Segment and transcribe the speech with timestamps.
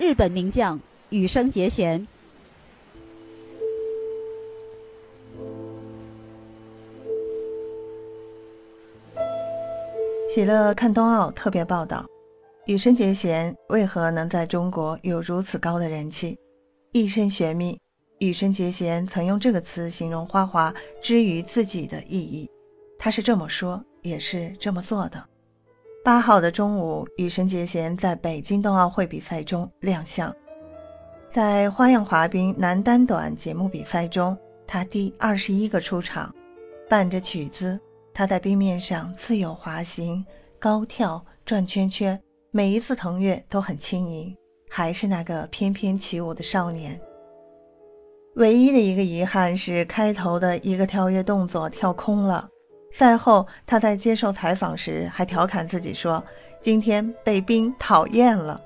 [0.00, 0.80] 日本名将
[1.10, 2.08] 羽生结弦。
[10.34, 12.06] 喜乐看冬奥特别报道：
[12.64, 16.38] 羽生结弦为何能在中国有如此高的人气？
[16.92, 17.78] 一身玄秘。
[18.20, 22.50] 羽生结弦曾用这个词形容花滑之于自己的意义，
[22.98, 25.22] 他是这么说，也是这么做的。
[26.02, 30.34] 八号的中午，羽生结弦在北京冬奥会比赛中亮相，
[31.30, 34.36] 在花样滑冰男单短节目比赛中，
[34.66, 36.34] 他第二十一个出场，
[36.88, 37.78] 伴着曲子。
[38.14, 40.24] 他在冰面上自由滑行、
[40.58, 42.18] 高跳、转圈圈，
[42.50, 44.34] 每一次腾跃都很轻盈，
[44.70, 46.98] 还是那个翩翩起舞的少年。
[48.36, 52.48] 唯一的一个遗憾是开头的一个跳跃动作跳空了。
[52.92, 56.22] 赛后，他在接受采访时还调侃自己说
[56.60, 58.60] ：“今天被冰讨厌了。”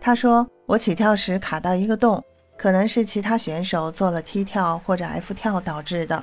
[0.00, 2.22] 他说：“我起跳时卡到一个洞，
[2.56, 6.22] 可能是其他选手做了踢跳或者 F 跳导致的，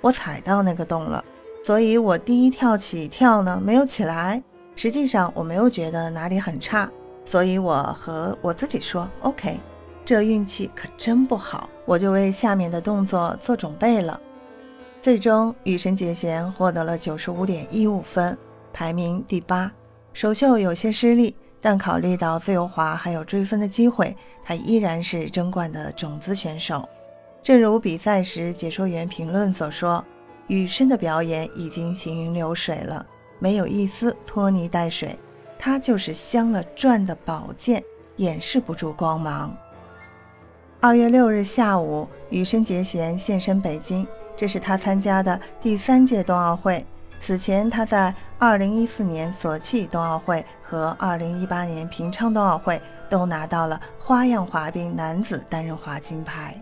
[0.00, 1.24] 我踩到那个洞了。”
[1.64, 4.42] 所以我第一跳起跳呢没有起来，
[4.74, 6.90] 实际上我没有觉得哪里很差，
[7.24, 9.60] 所以我和我自己说，OK，
[10.04, 14.20] 这运气可真不好，我就为下面的动作做准备了。
[15.02, 18.38] 最终，羽生结弦获得了九十五点一五分，
[18.72, 19.68] 排名第八。
[20.12, 26.88] 首秀有些失利，但考虑到自由滑还有追分的机会，他依然是争冠的种子选手。
[27.42, 30.04] 正如比赛时解说员评论所说。
[30.46, 33.04] 羽生的表演已经行云流水了，
[33.40, 35.18] 没有一丝拖泥带水，
[35.58, 37.82] 他就是镶了钻的宝剑，
[38.16, 39.52] 掩饰不住光芒。
[40.78, 44.06] 二月六日下午，羽生结弦现身北京，
[44.36, 46.84] 这是他参加的第三届冬奥会。
[47.20, 56.60] 此前，他在二零一四年索契冬奥会和二零一八年平昌冬奥会都拿到了花样滑冰男子单人滑金牌。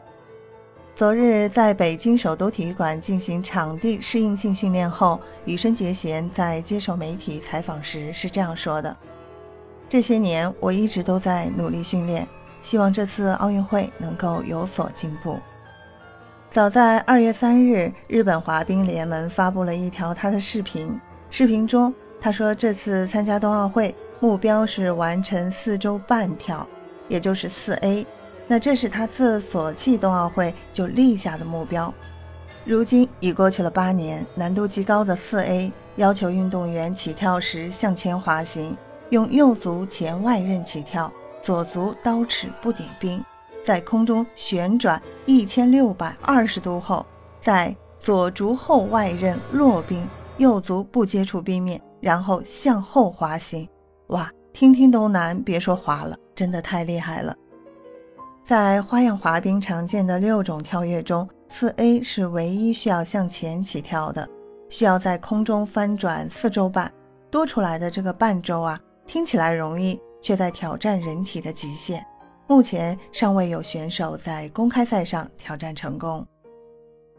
[0.94, 8.94] 昨日在北京首都体育馆进行场地适应性训练后，羽生结弦在接受媒体采访时是这样说的
[9.88, 12.28] ：“这些年我一直都在努力训练，
[12.62, 15.38] 希望这次奥运会能够有所进步。”
[16.50, 21.00] 早在二月三日，日本滑冰联盟发布了一条他的视频，
[21.30, 26.66] 视频中他说这次参加冬奥会目标是完成四周半跳，
[27.06, 28.04] 也就是四 A。
[28.48, 31.94] 那这是他自索契冬奥会就立下的目标，
[32.64, 38.76] 如今已过去了八年，难度极高的四 A 要求运动员起跳时向前滑行，
[39.10, 41.12] 用右足前外刃起跳，
[41.44, 43.24] 左足刀尺不点冰，
[43.64, 47.04] 在空中旋转一千六百二十度后，
[47.42, 50.06] 在左足后外刃落冰，
[50.38, 53.68] 右足不接触冰面，然后向后滑行。
[54.08, 57.36] 哇，听听都难，别说滑了，真的太厉害了。
[58.42, 64.28] 在花样滑冰常见的六种跳跃中，四 A 是唯一需要向前起跳的，
[64.68, 66.90] 需要在空中翻转四周半。
[67.30, 72.04] 多出来的这个半周啊，听起来容易，却在挑战人体的极限。
[72.50, 76.26] 目前尚未有选手在公开赛上挑战成功。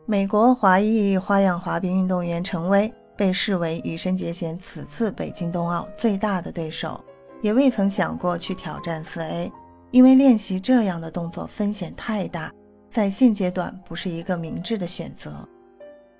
[0.05, 7.01] 美国华裔花样滑冰运动员陈薇被视为羽生结弦此次北京冬奥最大的对手，
[7.41, 9.49] 也未曾想过去挑战四 A。
[9.91, 12.51] 因为练习这样的动作风险太大，
[12.89, 15.33] 在现阶段不是一个明智的选择。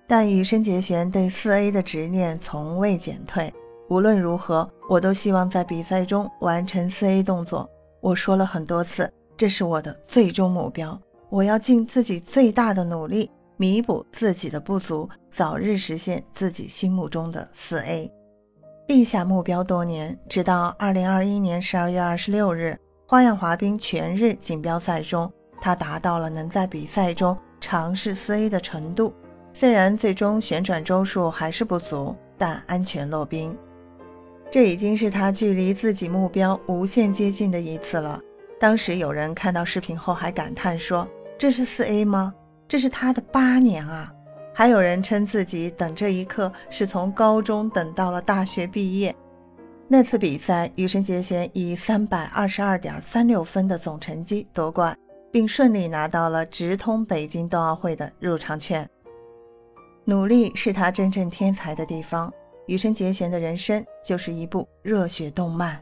[0.08, 3.54] 但羽生结弦对四 A 的执念从未减退。
[3.90, 7.70] 无论如何，我都希望在比赛中完成四 A 动作。
[8.02, 11.00] 我说了很多次，这是我的最终目标。
[11.30, 18.12] 我要尽自己最大的努力，弥补自己的不足，早日实现自己心目中的四 A。
[18.88, 22.78] 立下目标多年，直到二零二一年十二月二十六日。
[23.08, 29.14] 花样滑冰全日锦标赛中，他达到了能在比赛中尝试四 A 的程度。
[29.54, 33.56] 虽然最终旋转周数还是不足，但安全落冰。
[34.52, 38.22] 这已经是他距离自己目标无限接近的一次了。
[38.60, 41.08] 当时有人看到视频后还感叹说
[41.40, 42.34] ：“这是四 A 吗？
[42.68, 44.14] 这是他的八年啊！”
[44.54, 49.16] 还有人称自己等这一刻是从高中等到了大学毕业。
[49.88, 54.96] 那次比赛，羽生结弦以三百二十二点三六分的总成绩夺冠，
[55.32, 58.88] 并顺利拿到了直通北京冬奥会的入场券。
[60.04, 62.32] 努力是他真正天才的地方。
[62.72, 65.78] 羽生结弦的人生就是一部热血动漫。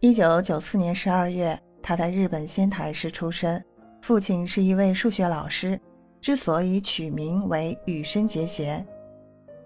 [0.00, 3.58] 一九九四年十二月，他在日本仙台市出生，
[4.02, 5.80] 父亲是一位数学老师。
[6.20, 8.86] 之所以取名为羽生结弦，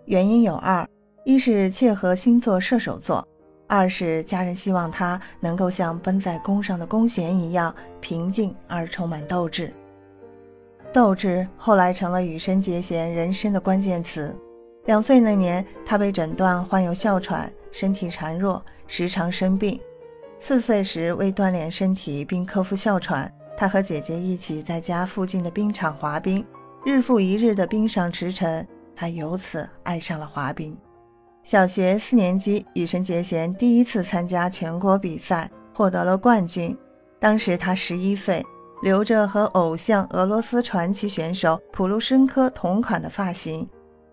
[0.04, 0.88] 原因有二：
[1.24, 3.26] 一是切合星座射手座。
[3.66, 9.74] 二是家人希望他能够像奔在弓上的弓弦一样平静而充满斗志。
[10.92, 14.32] 斗志后来成了羽生结弦人生的关键词。
[14.84, 19.80] 两岁那年，他被诊断患有哮喘，身体孱弱，时常生病。
[20.40, 26.44] 四岁时，为锻炼身体并克服哮喘，他和姐姐一起在家附近的冰场滑冰，
[26.84, 30.76] 日复一日的冰上驰骋，他由此爱上了滑冰。
[31.44, 36.76] 小学四年级，羽生结弦第一次参加全国比赛，获得了冠军。
[37.20, 38.44] 当时他十一岁，
[38.82, 43.68] 留着和偶像俄罗斯传奇选手普鲁申科同款的发型，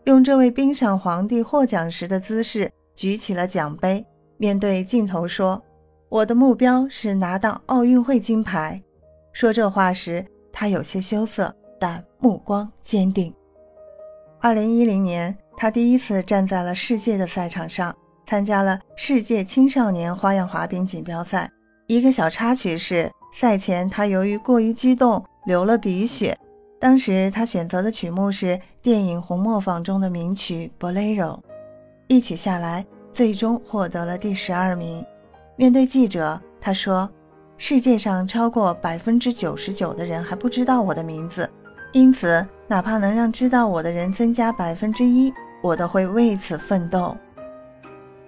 [0.06, 4.06] 用这位冰上皇帝获奖时的姿势举起了奖杯，
[4.38, 5.62] 面对镜头说。
[6.10, 8.82] 我的目标是拿到奥运会金牌。
[9.32, 13.32] 说这话时，他有些羞涩，但目光坚定。
[14.40, 17.96] 二零一零年，他第一次站在了世界的赛场上，
[18.26, 21.48] 参加了世界青少年花样滑冰锦标赛。
[21.86, 26.36] 一个小插曲是，赛前他由于过于激动流了鼻血。
[26.80, 28.60] 当时他选择的曲目是
[28.90, 31.36] 电影《红磨坊》中的名曲《Bolero》，
[32.08, 32.84] 一曲下来，
[33.14, 35.06] 最终获得了第十二名。
[35.56, 37.08] 面对记者，他说
[37.56, 41.48] ：“世界上超过百分之九十九的人还不知道我的名字，
[41.92, 45.32] 因此哪怕能让知道我的人增加百分之一，
[45.62, 47.16] 我都会为此奋斗。”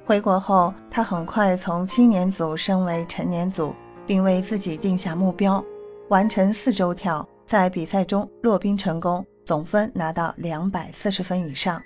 [0.05, 3.73] 回国后，他很快从青年组升为成年组，
[4.05, 5.65] 并为自己定下目标，
[6.09, 11.81] 完成四周跳，在比赛中落冰成功，总分拿到两百四十分以上。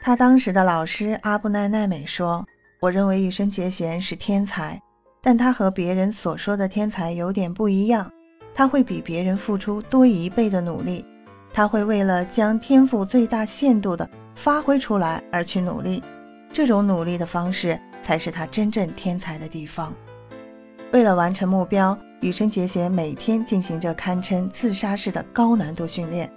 [0.00, 2.44] 他当时的老师阿布奈奈美说。
[2.78, 4.78] 我认为羽生结弦是天才，
[5.22, 8.08] 但他和别人所说的天才有点不一样。
[8.54, 11.02] 他会比别人付出多一倍的努力，
[11.54, 16.02] 他会为了将天赋最大限度地发挥出来而去努力。
[16.52, 19.92] 这种努力的方式才是他真正天才的地方。
[20.92, 26.30] 为了完成目标，羽生结弦每天进行着堪称自杀式的高难度训练。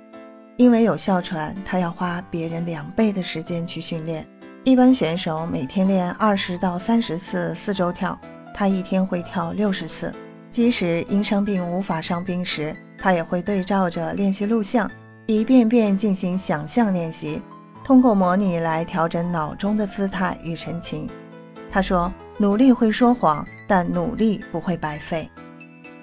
[0.60, 4.28] 因为有哮喘，他要花别人两倍的时间去训练。
[4.66, 8.20] 一般选手每天练二十到三十次四周跳，
[8.54, 10.14] 他一天会跳六十次。
[10.52, 14.92] 即使因伤病无法上冰时，他也会对照着练习录像，
[15.28, 17.42] 一遍遍进行想象练习，
[17.82, 21.10] 通过模拟来调整脑中的姿态与神情。
[21.72, 25.30] 他说：“努力会说谎，但努力不会白费。”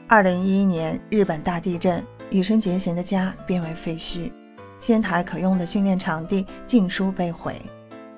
[0.09, 4.33] 二零一一年日本大地震，羽生结弦的家变为废墟，
[4.87, 7.61] 仙台可用的训练场地尽数被毁。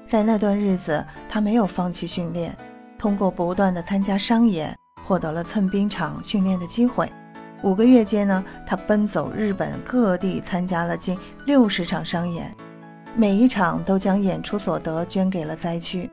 [0.07, 2.55] 在那段日子，他没有放弃训练，
[2.99, 7.11] 通过不断的参加商演，获得了蹭冰场训练的机会。
[7.63, 12.55] 五个月间呢，他奔走日本各地，参加了近六十场商演，
[13.17, 16.11] 每一场都将演出所得捐给了灾区。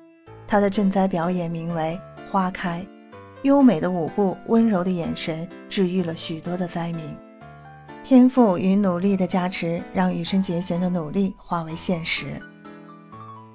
[0.47, 1.99] 他的赈灾表演名为
[2.31, 2.79] 《花开》，
[3.43, 7.13] 优美的舞步，温柔的眼神，治愈了许多的灾民。
[8.05, 12.39] 天赋与努力的加持，让羽生结弦的努力化为现实。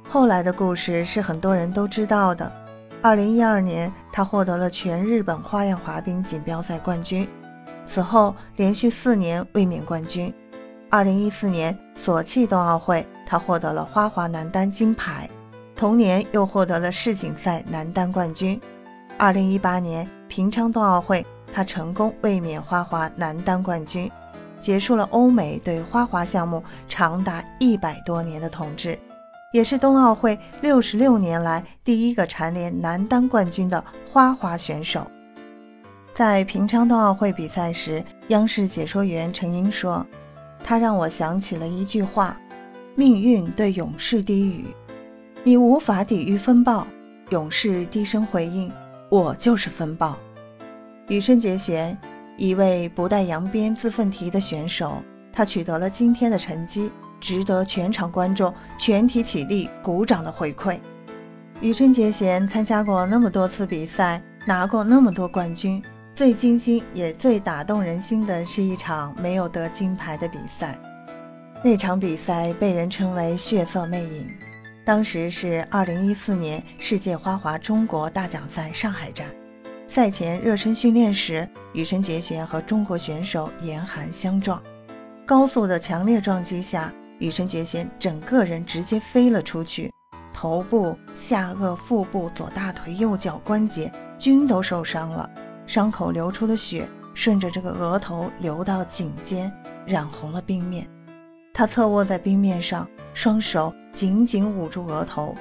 [0.09, 2.51] 后来的故事是很多人都知道的。
[3.01, 7.29] 二零一二年，他获得了全日本花样滑冰锦标赛冠军，
[7.87, 10.35] 此后连续四年卫冕冠军。
[10.91, 15.31] 二零一四年索契冬奥会，他获得了花滑男单金牌，
[15.77, 18.61] 同年又获得了世锦赛男单冠军。
[19.17, 21.25] 二零一八年平昌冬奥会，
[21.55, 24.11] 他成功卫冕花滑男单冠军，
[24.61, 28.99] 结束了欧美对花滑项目长达一百多年的统治。
[29.53, 35.05] 也是冬奥会六十六年来第一个蝉联男单冠军的花滑选手。
[36.13, 40.07] 在平昌冬奥会比赛时，央视解说员陈英说
[40.63, 42.37] ：“他让我想起了一句话：
[42.95, 44.67] 命运对勇士低语，
[45.43, 46.87] 你无法抵御风暴。
[47.31, 48.71] 勇士低声回应：
[49.09, 50.17] 我就是风暴。”
[51.09, 51.97] 羽生结弦，
[52.41, 56.91] 一位不带扬鞭自奋蹄的选手，他取得了今天的成绩。
[57.21, 60.79] 值得全场观众全体起立鼓掌的回馈。
[61.61, 65.83] 羽生结弦参加过那么多次比赛，拿过那么多冠军，
[66.15, 70.79] 最惊心也最打动人心的是一场没有得金牌的比赛。
[71.63, 74.27] 那场比赛被人称为“血色魅影”。
[74.83, 79.27] 当时是2014年世界花滑中国大奖赛上海站，
[79.91, 84.63] 赛前热身训练时，羽生结弦和中国选手严寒相撞，
[85.27, 86.93] 高速的强烈撞击下。
[87.19, 89.93] 羽生结弦整个人直接飞了出去，
[90.33, 95.29] 头部、下颚、腹部、左大腿、右脚关节均都受伤了，
[95.67, 99.53] 伤口流出的血顺着这个额头流到颈肩，
[99.85, 100.87] 染红了冰面。
[101.53, 105.35] 他侧卧在冰面上，双手紧紧捂住额头。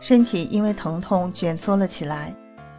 [0.00, 2.34] 身体因为疼痛蜷缩了起来。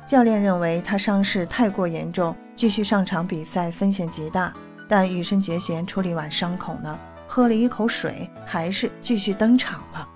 [0.09, 4.51] 教练认为他伤势太过严重，继续上场比赛风险极大。
[4.87, 10.07] 但羽生结弦处理完伤口呢，喝了一口水，还是继续登场了。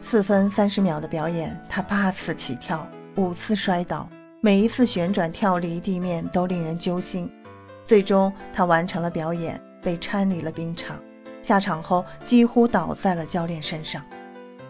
[0.00, 4.08] 四分三十秒的表演，他八次起跳，五次摔倒，
[4.40, 7.28] 每一次旋转跳离地面都令人揪心。
[7.84, 10.96] 最终，他完成了表演，被搀离了冰场。
[11.42, 14.00] 下场后几乎倒在了教练身上。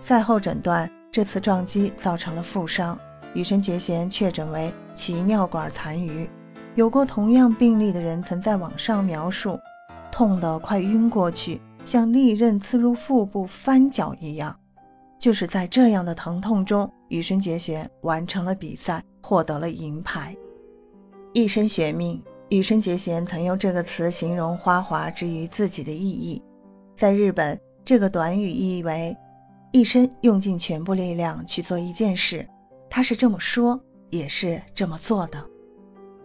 [0.00, 2.98] 赛后诊断，这次撞击造成了负伤。
[3.34, 6.28] 羽生结弦确诊为脐尿管残余。
[6.74, 9.58] 有过同样病例的人曾在网上描述，
[10.12, 14.56] 痛得快晕过去，像利刃刺入腹部翻脚一样。
[15.18, 20.36] 就是在这样的疼痛中，羽生结弦完成了比赛，获得了银牌。
[21.32, 26.40] 一生悬命，羽生结弦曾用这个词形容花滑之于自己的意义。
[26.96, 29.16] 在日本，这个短语意为
[29.72, 32.46] 一生用尽全部力量去做一件事。
[32.90, 33.80] 他是这么说，
[34.10, 35.44] 也是这么做的。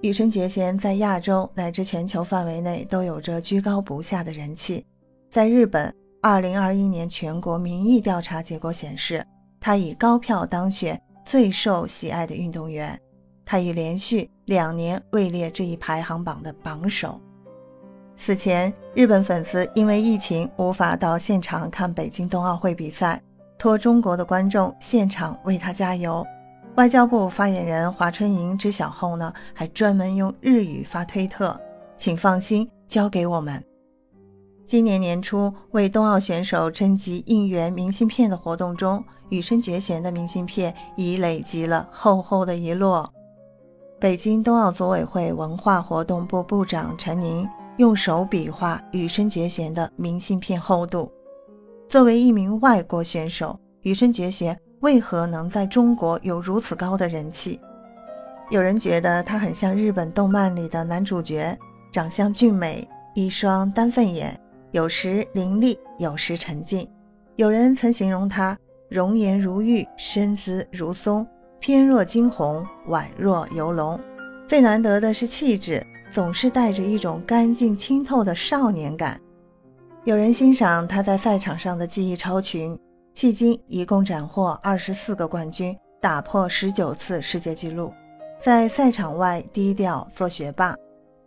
[0.01, 4.85] 羽生结弦在亚洲乃至全球范围内都有着居高不下的人气。
[5.31, 9.25] 在日本，2021年全国民意调查结果显示，
[9.59, 12.99] 他以高票当选最受喜爱的运动员。
[13.45, 17.19] 他已连续两年位列这一排行榜的榜首。
[18.15, 23.21] 此前，日本粉丝因为疫情无法到现场看北京冬奥会比赛，
[23.57, 26.25] 托中国的观众现场为他加油。
[26.75, 31.59] 外交部发言人华春莹知晓后呢，还专门用日语发推特
[31.97, 33.63] ：“请放心，交给我们。”
[34.65, 43.07] 今年年初为冬奥选手征集应援明信片的活动中，羽生结弦的明信片已累积了厚厚的一摞。
[43.99, 51.11] 北京冬奥组委会文化活动部部长陈宁用手比划羽生结弦的明信片厚度。
[51.87, 54.59] 作为一名外国选手，羽生结弦。
[54.83, 57.57] 为何能在中国有如此高的人气？
[58.49, 61.57] 有人觉得他很像日本动漫里的男主角，
[61.89, 62.85] 长相俊美，
[63.15, 64.37] 一双单凤眼，
[64.71, 66.85] 有时凌厉，有时沉静。
[67.37, 68.57] 有人曾形容他
[68.89, 71.25] 容颜如玉，身姿如松，
[71.61, 73.97] 翩若惊鸿，宛若游龙。
[74.49, 79.17] 最难得的是气质，总是带着一种干净清透的少年感。
[80.03, 82.77] 有人欣赏他在赛场上的技艺超群。
[83.15, 87.93] 迄今一共斩获二十四个冠军，打破十九次世界纪录。
[88.41, 90.75] 在赛场外低调做学霸。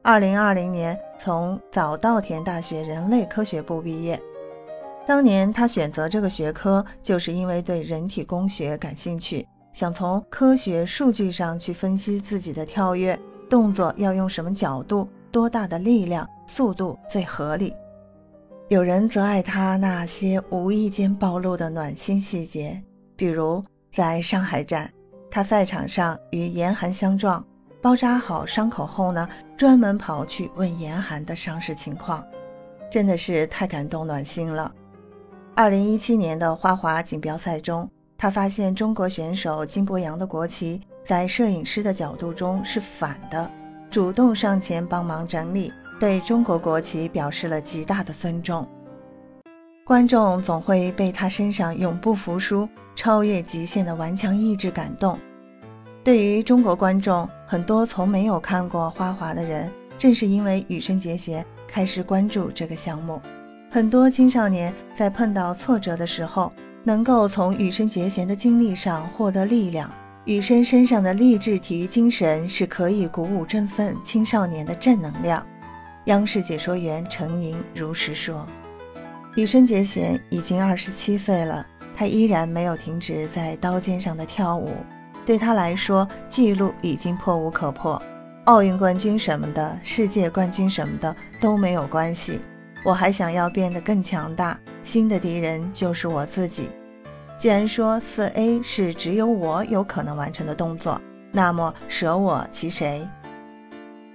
[0.03, 4.21] 二零二零年从早稻田大学人类科学部毕业。
[5.07, 17.73] 当年他选择这个学科，就是因为对人体工学感兴趣，想从科学数据上去分析自己的跳跃动作要用什么角度、多大的力量、速度最合理。
[18.69, 22.83] 有人则爱他那些无意间暴露的暖心细节，
[23.15, 24.93] 比如在上海站，
[25.31, 27.45] 他赛场上与严寒相撞，
[27.81, 32.25] 包扎好伤口后呢，专门跑去问严寒的伤势情况，
[32.91, 34.75] 真的是太感动暖心了。
[35.55, 43.49] 二零一七年的花滑锦标赛中，他发现中国选手金博洋的国旗在摄影师的角度中是反的，
[43.93, 45.73] 主动上前帮忙整理。
[45.99, 48.67] 对中国国旗表示了极大的尊重。
[49.85, 55.19] 观众总会被他身上永不服输、超越极限的顽强意志感动。
[56.03, 63.21] 对于中国观众，很多从没有看过花滑的人，正是因为羽生结弦开始关注这个项目。
[63.71, 66.53] 很多青少年在碰到挫折的时候，
[66.85, 69.91] 能够从羽生结弦的经历上获得力量。
[70.25, 75.45] 羽生身上的励志体育精神是可以鼓舞振奋青少年的正能量。
[76.07, 78.47] 央视解说员程宁如实说
[79.35, 84.71] ：“羽生结弦已经二十七岁了，他依然没有停止在刀尖上的跳舞。
[85.25, 88.01] 对他来说，记录已经破无可破，
[88.45, 92.41] 奥运冠军什么的，世界冠军什么的都没有关系。
[92.85, 96.69] 我还想要变得更强大，新的敌人就是我自己。
[97.37, 101.01] 既然说四 A 是只有我有可能完成的动作，
[101.33, 103.05] 那么舍我其谁？”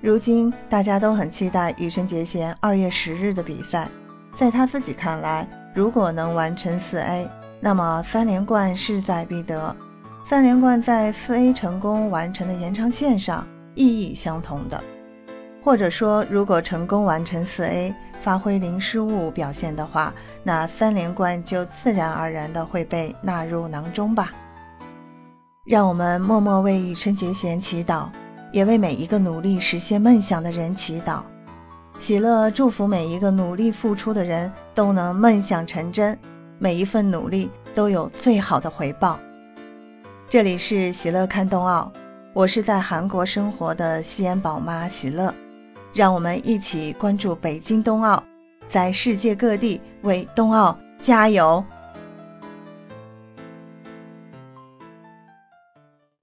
[0.01, 3.87] 如今大家都很期待羽生结弦二月十日的比赛，
[4.35, 7.29] 在他自己看来，如果能完成四 A，
[7.59, 9.75] 那么三连冠势在必得。
[10.25, 14.83] 三连冠在四 A 成功完成的延长线上意义相同的，
[15.63, 17.93] 或者说，如果成功完成四 A，
[18.23, 24.31] 发挥零失误表现的话，那三连冠就自然而然的会被纳入囊中吧。
[25.63, 28.07] 让我们默默为羽生结弦祈祷。
[28.51, 31.21] 也为每一个努力实现梦想的人祈祷，
[31.99, 36.17] 喜乐祝福每一个努力付出的人都能梦想成真，
[36.59, 39.19] 每一份努力都有最好的回报。
[40.29, 41.91] 这里是喜乐看冬奥，
[42.33, 45.33] 我是在韩国生活的西安宝妈喜乐，
[45.93, 48.21] 让我们一起关注北京冬奥，
[48.67, 51.63] 在世界各地为冬奥加油。